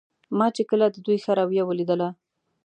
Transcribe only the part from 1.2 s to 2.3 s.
ښه رویه ولیدله.